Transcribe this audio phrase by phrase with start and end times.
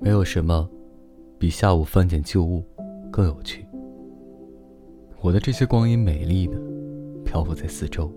[0.00, 0.68] 没有什么
[1.38, 2.62] 比下午翻捡旧物
[3.10, 3.66] 更有趣。
[5.20, 6.56] 我的这些光阴美丽的
[7.24, 8.10] 漂浮在四周，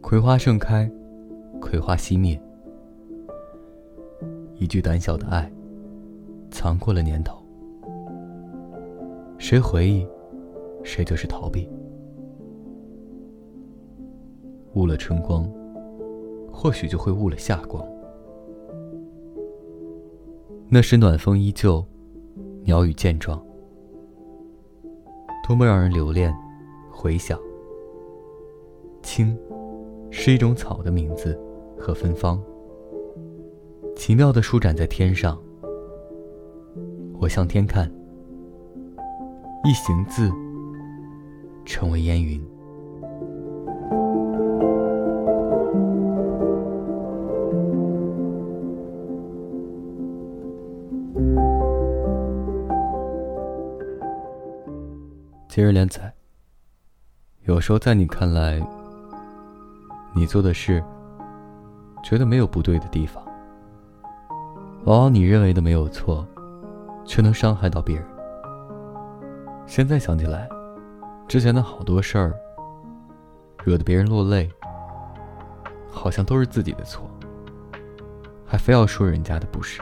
[0.00, 0.90] 葵花盛开，
[1.60, 2.40] 葵花熄灭，
[4.54, 5.50] 一句胆小的爱，
[6.50, 7.36] 藏过了年头。
[9.38, 10.06] 谁回忆，
[10.84, 11.68] 谁就是逃避。
[14.74, 15.50] 误了春光，
[16.56, 17.86] 或许就会误了夏光。
[20.70, 21.84] 那时暖风依旧，
[22.64, 23.40] 鸟语健壮，
[25.46, 26.34] 多么让人留恋、
[26.90, 27.38] 回想。
[29.02, 29.38] 青，
[30.10, 31.38] 是一种草的名字
[31.78, 32.42] 和芬芳，
[33.94, 35.38] 奇妙的舒展在天上。
[37.20, 37.86] 我向天看，
[39.62, 40.32] 一行字，
[41.66, 42.42] 成为烟云。
[55.56, 56.12] 今日连载。
[57.44, 58.60] 有时候在你看来，
[60.14, 60.84] 你做的事，
[62.04, 63.24] 觉得没有不对的地方。
[64.84, 66.28] 往往你认为的没有错，
[67.06, 68.06] 却能伤害到别人。
[69.66, 70.46] 现在想起来，
[71.26, 72.34] 之前的好多事儿，
[73.64, 74.50] 惹得别人落泪，
[75.90, 77.10] 好像都是自己的错，
[78.44, 79.80] 还非要说人家的不是。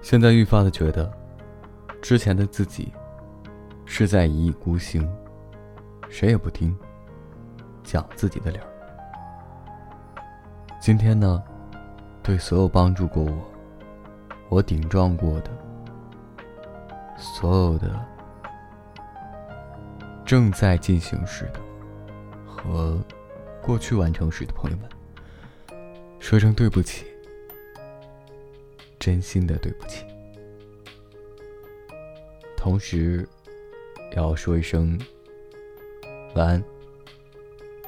[0.00, 1.12] 现在愈发的觉得，
[2.00, 2.90] 之前的自己。
[3.94, 5.06] 是在一意孤行，
[6.08, 6.74] 谁也不听，
[7.84, 8.66] 讲自己的理儿。
[10.80, 11.44] 今天呢，
[12.22, 13.52] 对所有帮助过我、
[14.48, 15.50] 我顶撞过的、
[17.18, 18.02] 所有的
[20.24, 21.60] 正在进行时的
[22.46, 22.98] 和
[23.60, 24.88] 过去完成时的朋友们，
[26.18, 27.04] 说声对不起，
[28.98, 30.02] 真心的对不起。
[32.56, 33.28] 同时。
[34.14, 34.98] 要说一声
[36.34, 36.64] 晚安，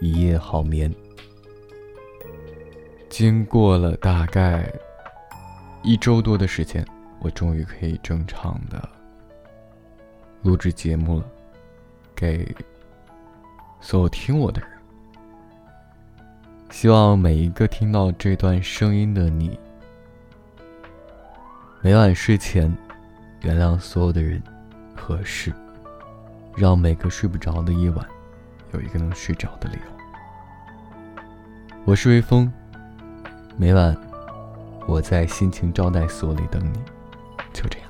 [0.00, 0.92] 一夜好眠。
[3.08, 4.72] 经过了大概
[5.82, 6.84] 一周多的时间，
[7.20, 8.88] 我终于可以正常的
[10.42, 11.26] 录制节目了，
[12.14, 12.54] 给
[13.80, 14.70] 所有听我的人。
[16.70, 19.58] 希望每一个听到这段声音的你，
[21.82, 22.74] 每晚睡前
[23.42, 24.42] 原谅所有的人
[24.94, 25.52] 和事。
[26.56, 28.06] 让每个睡不着的夜晚，
[28.72, 31.22] 有一个能睡着的理由。
[31.84, 32.50] 我是微风，
[33.58, 33.94] 每晚
[34.86, 36.78] 我在心情招待所里等你，
[37.52, 37.85] 就这样。